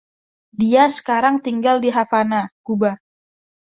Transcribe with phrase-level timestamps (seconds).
[0.61, 2.91] Dia sekarang tinggal di Havana, Cuba.